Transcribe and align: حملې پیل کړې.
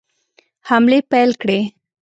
حملې 0.69 0.99
پیل 1.11 1.29
کړې. 1.41 1.59